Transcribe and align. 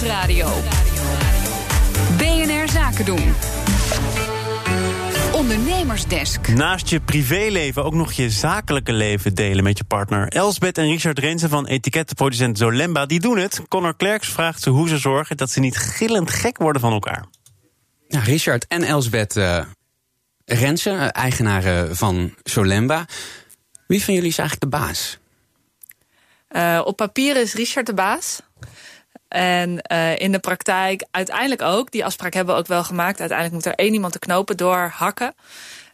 Nieuwsradio. 0.00 0.48
BNR 2.16 2.68
Zaken 2.68 3.04
doen. 3.04 3.34
Ondernemersdesk. 5.32 6.48
Naast 6.48 6.88
je 6.88 7.00
privéleven 7.00 7.84
ook 7.84 7.94
nog 7.94 8.12
je 8.12 8.30
zakelijke 8.30 8.92
leven 8.92 9.34
delen 9.34 9.64
met 9.64 9.78
je 9.78 9.84
partner. 9.84 10.28
Elsbeth 10.28 10.78
en 10.78 10.84
Richard 10.84 11.18
Rensen 11.18 11.48
van 11.48 11.66
etikettenproducent 11.66 12.58
Zolemba, 12.58 13.06
die 13.06 13.20
doen 13.20 13.38
het. 13.38 13.62
Connor 13.68 13.96
Klerks 13.96 14.28
vraagt 14.28 14.62
ze 14.62 14.70
hoe 14.70 14.88
ze 14.88 14.98
zorgen 14.98 15.36
dat 15.36 15.50
ze 15.50 15.60
niet 15.60 15.76
gillend 15.76 16.30
gek 16.30 16.58
worden 16.58 16.82
van 16.82 16.92
elkaar. 16.92 17.24
Nou, 18.08 18.24
Richard 18.24 18.66
en 18.66 18.82
Elsbeth 18.82 19.36
uh, 19.36 19.60
Rensen, 20.44 21.00
eh, 21.00 21.08
eigenaren 21.22 21.96
van 21.96 22.34
Zolemba. 22.42 23.06
Wie 23.86 24.04
van 24.04 24.14
jullie 24.14 24.30
is 24.30 24.38
eigenlijk 24.38 24.72
de 24.72 24.78
baas? 24.78 25.18
Uh, 26.50 26.82
op 26.84 26.96
papier 26.96 27.36
is 27.36 27.54
Richard 27.54 27.86
de 27.86 27.94
baas. 27.94 28.40
En 29.28 29.84
uh, 29.92 30.18
in 30.18 30.32
de 30.32 30.38
praktijk 30.38 31.04
uiteindelijk 31.10 31.62
ook. 31.62 31.90
Die 31.90 32.04
afspraak 32.04 32.34
hebben 32.34 32.54
we 32.54 32.60
ook 32.60 32.66
wel 32.66 32.84
gemaakt. 32.84 33.20
Uiteindelijk 33.20 33.64
moet 33.64 33.74
er 33.74 33.84
één 33.84 33.92
iemand 33.92 34.12
de 34.12 34.18
knopen 34.18 34.56
doorhakken. 34.56 35.34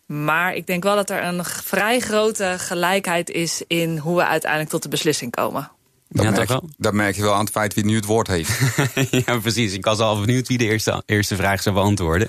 Maar 0.07 0.55
ik 0.55 0.67
denk 0.67 0.83
wel 0.83 0.95
dat 0.95 1.11
er 1.11 1.25
een 1.25 1.45
vrij 1.45 2.01
grote 2.01 2.55
gelijkheid 2.59 3.31
is... 3.31 3.63
in 3.67 3.99
hoe 3.99 4.17
we 4.17 4.27
uiteindelijk 4.27 4.71
tot 4.71 4.83
de 4.83 4.89
beslissing 4.89 5.31
komen. 5.31 5.71
Dat, 6.09 6.25
ja, 6.25 6.31
merk, 6.31 6.49
wel? 6.49 6.69
dat 6.77 6.93
merk 6.93 7.17
je 7.17 7.23
wel 7.23 7.35
aan 7.35 7.45
het 7.45 7.51
feit 7.51 7.75
wie 7.75 7.85
nu 7.85 7.95
het 7.95 8.05
woord 8.05 8.27
heeft. 8.27 8.59
ja, 9.27 9.39
precies. 9.39 9.73
Ik 9.73 9.85
was 9.85 9.99
al 9.99 10.21
benieuwd 10.21 10.49
wie 10.49 10.59
de 10.59 10.65
eerste, 10.65 11.03
eerste 11.07 11.37
vraag 11.37 11.63
zou 11.63 11.75
beantwoorden. 11.75 12.29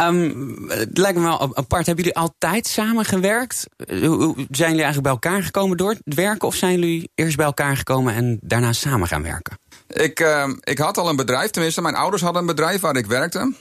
Um, 0.00 0.64
het 0.68 0.98
lijkt 0.98 1.18
me 1.18 1.24
wel 1.24 1.56
apart. 1.56 1.86
Hebben 1.86 2.04
jullie 2.04 2.18
altijd 2.18 2.66
samengewerkt? 2.66 3.66
Hoe 3.86 4.34
zijn 4.34 4.70
jullie 4.70 4.84
eigenlijk 4.84 5.02
bij 5.02 5.12
elkaar 5.12 5.42
gekomen 5.42 5.76
door 5.76 5.90
het 5.90 6.14
werken? 6.14 6.48
Of 6.48 6.54
zijn 6.54 6.72
jullie 6.72 7.10
eerst 7.14 7.36
bij 7.36 7.46
elkaar 7.46 7.76
gekomen 7.76 8.14
en 8.14 8.38
daarna 8.42 8.72
samen 8.72 9.08
gaan 9.08 9.22
werken? 9.22 9.58
Ik, 9.92 10.20
uh, 10.20 10.48
ik 10.60 10.78
had 10.78 10.98
al 10.98 11.08
een 11.08 11.16
bedrijf, 11.16 11.50
tenminste 11.50 11.82
mijn 11.82 11.94
ouders 11.94 12.22
hadden 12.22 12.40
een 12.40 12.46
bedrijf 12.46 12.80
waar 12.80 12.96
ik 12.96 13.06
werkte. 13.06 13.52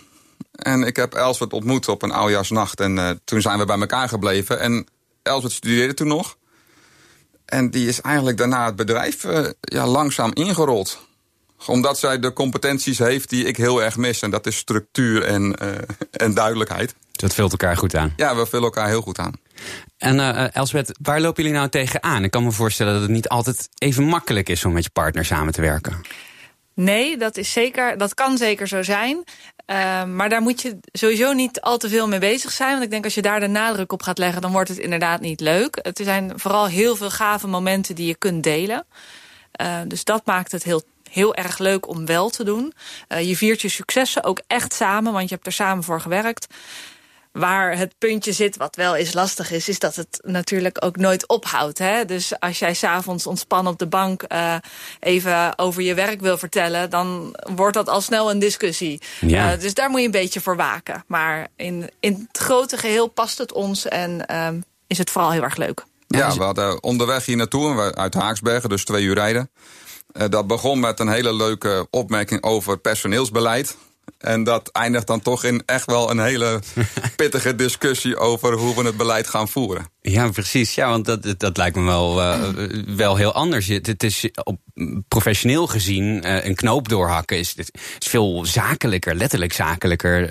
En 0.52 0.83
ik 0.83 0.95
heb 0.95 1.13
Elsbeth 1.13 1.53
ontmoet 1.53 1.88
op 1.88 2.02
een 2.02 2.11
oudjaarsnacht. 2.11 2.80
En 2.80 2.97
uh, 2.97 3.09
toen 3.23 3.41
zijn 3.41 3.59
we 3.59 3.66
bij 3.66 3.80
elkaar 3.80 4.09
gebleven. 4.09 4.59
En 4.59 4.88
Elsbeth 5.23 5.52
studeerde 5.52 5.94
toen 5.94 6.07
nog. 6.07 6.38
En 7.45 7.69
die 7.69 7.88
is 7.88 8.02
eigenlijk 8.02 8.38
daarna 8.38 8.66
het 8.66 8.75
bedrijf 8.75 9.23
uh, 9.23 9.47
ja, 9.59 9.88
langzaam 9.88 10.31
ingerold 10.33 11.07
omdat 11.66 12.00
zij 12.00 12.19
de 12.19 12.33
competenties 12.33 12.97
heeft 12.97 13.30
die 13.30 13.45
ik 13.45 13.57
heel 13.57 13.83
erg 13.83 13.97
mis. 13.97 14.22
En 14.22 14.31
dat 14.31 14.47
is 14.47 14.57
structuur 14.57 15.23
en, 15.23 15.55
uh, 15.63 15.69
en 16.11 16.33
duidelijkheid. 16.33 16.95
Dat 17.22 17.34
vult 17.34 17.52
elkaar 17.52 17.78
goed 17.78 17.95
aan. 17.95 18.14
Ja, 18.16 18.36
we 18.36 18.45
vullen 18.45 18.66
elkaar 18.66 18.88
heel 18.88 19.02
goed 19.02 19.20
aan. 19.20 19.34
En 19.98 20.16
uh, 20.16 20.56
Elsbeth, 20.56 20.98
waar 21.02 21.22
lopen 21.22 21.44
jullie 21.44 21.58
nou 21.58 21.70
tegenaan? 21.70 22.23
Ik 22.23 22.31
kan 22.31 22.44
me 22.44 22.52
voorstellen 22.52 22.94
dat 22.94 23.02
het 23.02 23.12
niet 23.12 23.30
altijd 23.30 23.70
even 23.78 24.03
makkelijk 24.03 24.50
is 24.50 24.66
om 24.66 24.73
met 24.73 24.84
je 24.84 24.89
partner 24.89 25.25
samen 25.25 25.53
te 25.53 25.62
werken. 25.62 26.02
Nee, 26.73 27.17
dat, 27.17 27.38
is 27.38 27.52
zeker, 27.52 27.97
dat 27.97 28.14
kan 28.14 28.38
zeker 28.38 28.67
zo 28.67 28.84
zijn. 28.84 29.16
Uh, 29.16 30.03
maar 30.03 30.30
daar 30.30 30.42
moet 30.42 30.62
je 30.62 30.78
sowieso 30.92 31.34
niet 31.34 31.62
al 31.62 31.78
te 31.78 31.90
veel 31.90 32.08
mee 32.08 32.20
bezig 32.20 32.52
zijn. 32.52 32.72
Want 32.72 32.84
ik 32.84 32.92
denk 32.92 33.03
als 33.03 33.16
je 33.16 33.22
daar 33.22 33.40
de 33.40 33.47
nadruk 33.47 33.92
op 33.92 34.02
gaat 34.02 34.17
leggen... 34.17 34.42
dan 34.42 34.52
wordt 34.52 34.70
het 34.70 34.78
inderdaad 34.78 35.22
niet 35.22 35.40
leuk. 35.40 35.80
Het 35.81 36.02
zijn 36.03 36.31
vooral 36.36 36.67
heel 36.67 36.95
veel 36.95 37.09
gave 37.09 37.47
momenten 37.47 37.95
die 37.95 38.08
je 38.08 38.16
kunt 38.16 38.44
delen. 38.44 38.86
Uh, 39.62 39.78
dus 39.88 40.03
dat 40.03 40.25
maakt 40.25 40.52
het 40.52 40.64
heel 40.64 40.84
heel 41.09 41.36
erg 41.36 41.58
leuk 41.58 41.88
om 41.88 42.06
wel 42.06 42.30
te 42.30 42.44
doen. 42.44 42.73
Uh, 43.08 43.28
je 43.28 43.38
viert 43.38 43.62
je 43.62 43.70
successen 43.70 44.23
ook 44.23 44.42
echt 44.47 44.73
samen, 44.73 45.14
want 45.14 45.30
je 45.30 45.36
hebt 45.36 45.47
er 45.47 45.53
samen 45.53 45.84
voor 45.84 46.02
gewerkt. 46.02 46.47
Waar 47.31 47.77
het 47.77 47.94
puntje 47.97 48.31
zit, 48.31 48.58
wat 48.58 48.75
wel 48.75 48.95
eens 48.95 49.13
lastig 49.13 49.52
is... 49.52 49.69
is 49.69 49.80
dat 49.80 49.95
het 49.95 50.19
natuurlijk 50.23 50.85
ook 50.85 50.97
nooit 50.97 51.27
ophoudt. 51.27 51.77
Hè? 51.77 52.05
Dus 52.05 52.39
als 52.39 52.59
jij 52.59 52.73
s'avonds 52.73 53.27
ontspannen 53.27 53.72
op 53.73 53.80
de 53.80 53.88
bank... 53.88 54.23
Uh, 54.31 54.55
even 54.99 55.57
over 55.57 55.81
je 55.81 55.94
werk 55.94 56.22
wil 56.22 56.38
vertellen... 56.38 56.89
dan 56.89 57.35
wordt 57.55 57.73
dat 57.73 57.89
al 57.89 58.02
snel 58.02 58.31
een 58.31 58.39
discussie. 58.39 59.02
Ja. 59.22 59.53
Uh, 59.53 59.59
dus 59.59 59.73
daar 59.73 59.89
moet 59.89 60.00
je 60.00 60.05
een 60.05 60.11
beetje 60.11 60.41
voor 60.41 60.55
waken. 60.55 61.03
Maar 61.07 61.47
in, 61.55 61.89
in 62.00 62.27
het 62.31 62.41
grote 62.41 62.77
geheel 62.77 63.07
past 63.07 63.38
het 63.38 63.53
ons 63.53 63.88
en 63.88 64.25
uh, 64.31 64.47
is 64.88 64.97
het 64.97 65.09
vooral 65.09 65.31
heel 65.31 65.44
erg 65.44 65.56
leuk. 65.56 65.85
Ja, 66.07 66.34
we 66.34 66.44
hadden 66.44 66.84
onderweg 66.84 67.25
hier 67.25 67.38
naartoe, 67.38 67.96
uit 67.96 68.13
Haaksbergen, 68.13 68.69
dus 68.69 68.85
twee 68.85 69.03
uur 69.03 69.16
rijden... 69.16 69.50
Uh, 70.13 70.23
dat 70.29 70.47
begon 70.47 70.79
met 70.79 71.00
een 71.00 71.09
hele 71.09 71.34
leuke 71.34 71.88
opmerking 71.90 72.44
over 72.44 72.78
personeelsbeleid. 72.78 73.78
En 74.19 74.44
dat 74.44 74.69
eindigt 74.72 75.07
dan 75.07 75.22
toch 75.22 75.44
in 75.44 75.63
echt 75.66 75.85
wel 75.85 76.12
een 76.12 76.19
hele 76.19 76.59
pittige 77.16 77.56
discussie 77.56 78.18
over 78.18 78.53
hoe 78.53 78.75
we 78.75 78.84
het 78.84 78.97
beleid 78.97 79.28
gaan 79.28 79.47
voeren. 79.47 79.90
Ja, 80.02 80.30
precies. 80.30 80.75
Ja, 80.75 80.90
want 80.90 81.06
dat, 81.06 81.40
dat 81.40 81.57
lijkt 81.57 81.75
me 81.75 81.84
wel, 81.84 82.22
uh, 82.22 82.50
wel 82.96 83.16
heel 83.16 83.34
anders. 83.34 83.68
Het 83.68 84.03
is 84.03 84.29
op, 84.44 84.59
professioneel 85.08 85.68
gezien 85.68 86.25
uh, 86.25 86.46
een 86.46 86.56
knoop 86.56 86.90
doorhakken 86.90 87.38
is, 87.38 87.56
is 87.56 87.72
veel 88.00 88.46
zakelijker, 88.46 89.16
letterlijk 89.16 89.53
zakelijker, 89.53 90.29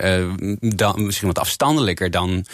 dan, 0.60 1.04
misschien 1.04 1.28
wat 1.28 1.38
afstandelijker 1.38 2.10
dan 2.10 2.44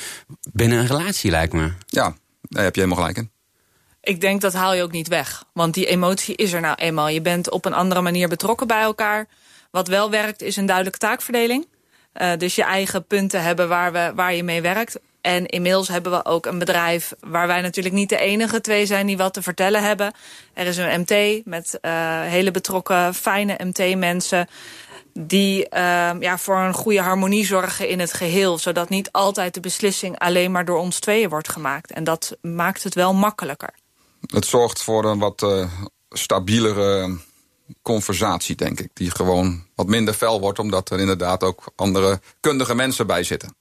binnen 0.53 0.78
een 0.78 0.87
relatie, 0.87 1.31
lijkt 1.31 1.53
me. 1.53 1.73
Ja, 1.87 2.17
daar 2.41 2.65
heb 2.65 2.75
je 2.75 2.81
helemaal 2.81 3.03
gelijk 3.03 3.19
in. 3.19 3.31
Ik 4.05 4.21
denk 4.21 4.41
dat 4.41 4.53
haal 4.53 4.75
je 4.75 4.83
ook 4.83 4.93
niet 4.93 5.09
weg. 5.09 5.44
Want 5.53 5.75
die 5.75 5.87
emotie 5.87 6.37
is 6.37 6.53
er 6.53 6.61
nou 6.61 6.75
eenmaal. 6.75 7.09
Je 7.09 7.21
bent 7.21 7.50
op 7.50 7.65
een 7.65 7.75
andere 7.75 8.00
manier 8.00 8.28
betrokken 8.28 8.67
bij 8.67 8.83
elkaar. 8.83 9.28
Wat 9.75 9.89
wel 9.89 10.11
werkt 10.11 10.43
is 10.43 10.57
een 10.57 10.67
duidelijke 10.67 10.99
taakverdeling. 10.99 11.67
Uh, 12.15 12.33
dus 12.37 12.55
je 12.55 12.62
eigen 12.62 13.07
punten 13.07 13.43
hebben 13.43 13.69
waar, 13.69 13.93
we, 13.93 14.12
waar 14.15 14.35
je 14.35 14.43
mee 14.43 14.62
werkt. 14.62 14.99
En 15.21 15.47
inmiddels 15.47 15.89
hebben 15.89 16.12
we 16.12 16.25
ook 16.25 16.47
een 16.47 16.59
bedrijf 16.59 17.12
waar 17.21 17.47
wij 17.47 17.61
natuurlijk 17.61 17.95
niet 17.95 18.09
de 18.09 18.19
enige 18.19 18.61
twee 18.61 18.87
zijn 18.87 19.07
die 19.07 19.17
wat 19.17 19.35
te 19.35 19.43
vertellen 19.43 19.83
hebben. 19.83 20.12
Er 20.53 20.67
is 20.67 20.77
een 20.77 21.01
MT 21.01 21.45
met 21.45 21.79
uh, 21.83 21.91
hele 22.23 22.51
betrokken, 22.51 23.15
fijne 23.15 23.59
MT-mensen 23.65 24.49
die 25.12 25.59
uh, 25.59 26.11
ja, 26.21 26.39
voor 26.39 26.56
een 26.56 26.75
goede 26.75 27.01
harmonie 27.01 27.47
zorgen 27.47 27.89
in 27.89 28.01
het 28.01 28.12
geheel. 28.12 28.59
Zodat 28.59 28.89
niet 28.89 29.12
altijd 29.12 29.55
de 29.55 29.61
beslissing 29.61 30.19
alleen 30.19 30.51
maar 30.51 30.65
door 30.65 30.79
ons 30.79 30.99
tweeën 30.99 31.29
wordt 31.29 31.49
gemaakt. 31.49 31.93
En 31.93 32.05
dat 32.05 32.37
maakt 32.41 32.83
het 32.83 32.95
wel 32.95 33.15
makkelijker. 33.15 33.75
Het 34.27 34.47
zorgt 34.47 34.83
voor 34.83 35.05
een 35.05 35.19
wat 35.19 35.43
uh, 35.43 35.71
stabielere 36.11 37.19
conversatie, 37.82 38.56
denk 38.56 38.80
ik. 38.80 38.91
Die 38.92 39.10
gewoon 39.10 39.64
wat 39.75 39.86
minder 39.86 40.14
fel 40.14 40.41
wordt, 40.41 40.58
omdat 40.58 40.91
er 40.91 41.00
inderdaad 41.00 41.42
ook 41.42 41.72
andere 41.76 42.20
kundige 42.41 42.75
mensen 42.75 43.06
bij 43.06 43.22
zitten. 43.22 43.54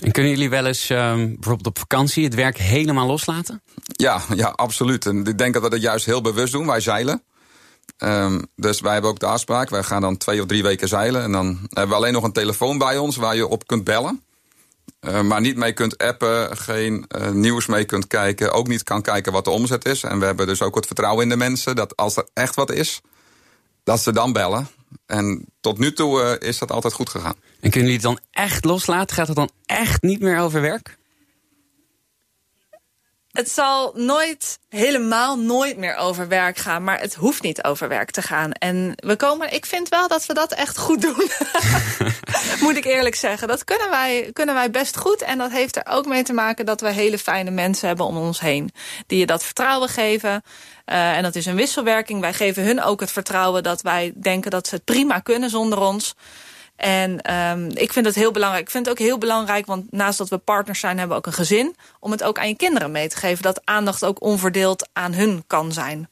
En 0.00 0.12
kunnen 0.12 0.32
jullie 0.32 0.50
wel 0.50 0.66
eens 0.66 0.90
uh, 0.90 1.14
bijvoorbeeld 1.14 1.66
op 1.66 1.78
vakantie 1.78 2.24
het 2.24 2.34
werk 2.34 2.58
helemaal 2.58 3.06
loslaten? 3.06 3.62
Ja, 3.86 4.20
ja, 4.34 4.48
absoluut. 4.48 5.06
En 5.06 5.24
ik 5.24 5.38
denk 5.38 5.54
dat 5.54 5.62
we 5.62 5.70
dat 5.70 5.80
juist 5.80 6.06
heel 6.06 6.20
bewust 6.20 6.52
doen. 6.52 6.66
Wij 6.66 6.80
zeilen. 6.80 7.22
Um, 7.98 8.46
dus 8.56 8.80
wij 8.80 8.92
hebben 8.92 9.10
ook 9.10 9.18
de 9.18 9.26
afspraak. 9.26 9.70
Wij 9.70 9.82
gaan 9.82 10.00
dan 10.00 10.16
twee 10.16 10.40
of 10.40 10.46
drie 10.46 10.62
weken 10.62 10.88
zeilen. 10.88 11.22
En 11.22 11.32
dan 11.32 11.58
hebben 11.68 11.88
we 11.88 11.94
alleen 11.94 12.12
nog 12.12 12.22
een 12.22 12.32
telefoon 12.32 12.78
bij 12.78 12.98
ons 12.98 13.16
waar 13.16 13.36
je 13.36 13.46
op 13.46 13.66
kunt 13.66 13.84
bellen. 13.84 14.22
Uh, 15.00 15.20
maar 15.20 15.40
niet 15.40 15.56
mee 15.56 15.72
kunt 15.72 15.98
appen, 15.98 16.56
geen 16.56 17.06
uh, 17.18 17.30
nieuws 17.30 17.66
mee 17.66 17.84
kunt 17.84 18.06
kijken. 18.06 18.52
Ook 18.52 18.68
niet 18.68 18.82
kan 18.82 19.02
kijken 19.02 19.32
wat 19.32 19.44
de 19.44 19.50
omzet 19.50 19.84
is. 19.84 20.02
En 20.02 20.18
we 20.18 20.24
hebben 20.24 20.46
dus 20.46 20.62
ook 20.62 20.74
het 20.74 20.86
vertrouwen 20.86 21.22
in 21.22 21.28
de 21.28 21.36
mensen 21.36 21.76
dat 21.76 21.96
als 21.96 22.16
er 22.16 22.28
echt 22.32 22.54
wat 22.54 22.70
is, 22.70 23.00
dat 23.86 24.02
ze 24.02 24.12
dan 24.12 24.32
bellen. 24.32 24.68
En 25.06 25.44
tot 25.60 25.78
nu 25.78 25.92
toe 25.92 26.38
uh, 26.40 26.48
is 26.48 26.58
dat 26.58 26.70
altijd 26.70 26.92
goed 26.92 27.08
gegaan. 27.08 27.34
En 27.60 27.70
kunnen 27.70 27.90
jullie 27.90 27.92
het 27.92 28.02
dan 28.02 28.18
echt 28.30 28.64
loslaten? 28.64 29.16
Gaat 29.16 29.26
het 29.26 29.36
dan 29.36 29.50
echt 29.66 30.02
niet 30.02 30.20
meer 30.20 30.38
over 30.38 30.60
werk? 30.60 30.98
Het 33.36 33.50
zal 33.50 33.92
nooit, 33.94 34.58
helemaal 34.68 35.38
nooit 35.38 35.76
meer 35.76 35.96
over 35.96 36.28
werk 36.28 36.56
gaan. 36.56 36.84
Maar 36.84 37.00
het 37.00 37.14
hoeft 37.14 37.42
niet 37.42 37.64
over 37.64 37.88
werk 37.88 38.10
te 38.10 38.22
gaan. 38.22 38.52
En 38.52 38.92
we 38.96 39.16
komen, 39.16 39.52
ik 39.52 39.66
vind 39.66 39.88
wel 39.88 40.08
dat 40.08 40.26
we 40.26 40.34
dat 40.34 40.52
echt 40.52 40.78
goed 40.78 41.02
doen. 41.02 41.30
Moet 42.64 42.76
ik 42.76 42.84
eerlijk 42.84 43.14
zeggen. 43.14 43.48
Dat 43.48 43.64
kunnen 43.64 43.90
wij, 43.90 44.30
kunnen 44.32 44.54
wij 44.54 44.70
best 44.70 44.96
goed. 44.96 45.22
En 45.22 45.38
dat 45.38 45.50
heeft 45.50 45.76
er 45.76 45.86
ook 45.88 46.06
mee 46.06 46.22
te 46.22 46.32
maken 46.32 46.66
dat 46.66 46.80
we 46.80 46.90
hele 46.92 47.18
fijne 47.18 47.50
mensen 47.50 47.88
hebben 47.88 48.06
om 48.06 48.16
ons 48.16 48.40
heen. 48.40 48.70
Die 49.06 49.18
je 49.18 49.26
dat 49.26 49.44
vertrouwen 49.44 49.88
geven. 49.88 50.42
Uh, 50.86 51.16
en 51.16 51.22
dat 51.22 51.34
is 51.34 51.46
een 51.46 51.56
wisselwerking. 51.56 52.20
Wij 52.20 52.34
geven 52.34 52.62
hun 52.62 52.82
ook 52.82 53.00
het 53.00 53.12
vertrouwen 53.12 53.62
dat 53.62 53.82
wij 53.82 54.12
denken 54.14 54.50
dat 54.50 54.66
ze 54.66 54.74
het 54.74 54.84
prima 54.84 55.18
kunnen 55.18 55.50
zonder 55.50 55.78
ons. 55.78 56.14
En 56.76 57.34
um, 57.34 57.70
ik 57.74 57.92
vind 57.92 58.06
het 58.06 58.14
heel 58.14 58.30
belangrijk. 58.30 58.64
Ik 58.64 58.70
vind 58.70 58.86
het 58.86 58.98
ook 58.98 59.06
heel 59.06 59.18
belangrijk, 59.18 59.66
want 59.66 59.92
naast 59.92 60.18
dat 60.18 60.28
we 60.28 60.38
partners 60.38 60.80
zijn, 60.80 60.98
hebben 60.98 61.16
we 61.16 61.22
ook 61.22 61.26
een 61.26 61.38
gezin. 61.38 61.76
Om 62.00 62.10
het 62.10 62.22
ook 62.22 62.38
aan 62.38 62.48
je 62.48 62.56
kinderen 62.56 62.90
mee 62.90 63.08
te 63.08 63.16
geven. 63.16 63.42
Dat 63.42 63.60
aandacht 63.64 64.04
ook 64.04 64.22
onverdeeld 64.22 64.88
aan 64.92 65.12
hun 65.12 65.44
kan 65.46 65.72
zijn. 65.72 66.08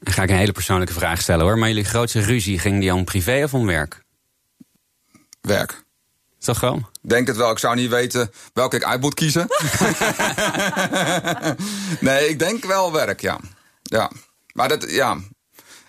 Dan 0.00 0.12
ga 0.12 0.22
ik 0.22 0.30
een 0.30 0.36
hele 0.36 0.52
persoonlijke 0.52 0.92
vraag 0.92 1.20
stellen 1.20 1.44
hoor. 1.44 1.58
Maar 1.58 1.68
jullie 1.68 1.84
grootste 1.84 2.20
ruzie, 2.20 2.58
ging 2.58 2.80
die 2.80 2.94
om 2.94 3.04
privé 3.04 3.42
of 3.44 3.54
om 3.54 3.66
werk? 3.66 4.02
Werk. 5.40 5.84
Is 6.40 6.46
dat 6.46 6.56
gewoon? 6.56 6.88
Denk 7.00 7.26
het 7.26 7.36
wel. 7.36 7.50
Ik 7.50 7.58
zou 7.58 7.74
niet 7.74 7.90
weten 7.90 8.30
welke 8.52 8.76
ik 8.76 8.84
uit 8.84 9.00
moet 9.00 9.14
kiezen. 9.14 9.46
nee, 12.00 12.28
ik 12.28 12.38
denk 12.38 12.64
wel 12.64 12.92
werk, 12.92 13.20
ja. 13.20 13.40
Ja. 13.82 14.10
Maar 14.52 14.68
dat, 14.68 14.90
ja. 14.90 15.18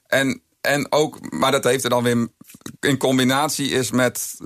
En, 0.07 0.41
en 0.61 0.91
ook, 0.91 1.31
maar 1.31 1.51
dat 1.51 1.63
heeft 1.63 1.83
er 1.83 1.89
dan 1.89 2.03
weer 2.03 2.27
in 2.79 2.97
combinatie 2.97 3.69
is 3.69 3.91
met 3.91 4.37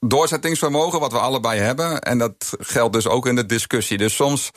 doorzettingsvermogen, 0.00 1.00
wat 1.00 1.12
we 1.12 1.18
allebei 1.18 1.60
hebben. 1.60 2.00
En 2.00 2.18
dat 2.18 2.56
geldt 2.58 2.92
dus 2.92 3.06
ook 3.06 3.26
in 3.26 3.36
de 3.36 3.46
discussie. 3.46 3.98
Dus 3.98 4.14
soms 4.14 4.50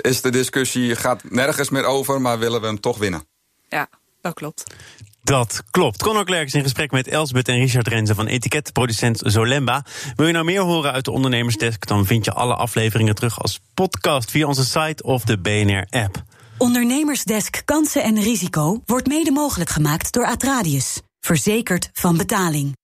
is 0.00 0.20
de 0.20 0.30
discussie 0.30 0.96
gaat 0.96 1.22
nergens 1.30 1.70
meer 1.70 1.84
over, 1.84 2.20
maar 2.20 2.38
willen 2.38 2.60
we 2.60 2.66
hem 2.66 2.80
toch 2.80 2.98
winnen. 2.98 3.26
Ja, 3.68 3.88
dat 4.20 4.34
klopt. 4.34 4.74
Dat 5.22 5.62
klopt. 5.70 6.02
Conor 6.02 6.24
Klerk 6.24 6.46
is 6.46 6.54
in 6.54 6.62
gesprek 6.62 6.90
met 6.90 7.08
Elsbeth 7.08 7.48
en 7.48 7.58
Richard 7.58 7.88
Renze 7.88 8.14
van 8.14 8.26
etiketproducent 8.26 9.20
Zolemba. 9.24 9.84
Wil 10.16 10.26
je 10.26 10.32
nou 10.32 10.44
meer 10.44 10.60
horen 10.60 10.92
uit 10.92 11.04
de 11.04 11.10
Ondernemersdesk? 11.10 11.86
Dan 11.86 12.06
vind 12.06 12.24
je 12.24 12.32
alle 12.32 12.54
afleveringen 12.54 13.14
terug 13.14 13.40
als 13.42 13.60
podcast 13.74 14.30
via 14.30 14.46
onze 14.46 14.64
site 14.64 15.02
of 15.02 15.24
de 15.24 15.38
BNR-app. 15.38 16.22
Ondernemersdesk 16.58 17.62
Kansen 17.64 18.02
en 18.02 18.20
Risico 18.20 18.82
wordt 18.86 19.06
mede 19.06 19.30
mogelijk 19.30 19.70
gemaakt 19.70 20.12
door 20.12 20.26
Atradius. 20.26 21.00
Verzekerd 21.24 21.90
van 21.92 22.16
betaling. 22.16 22.76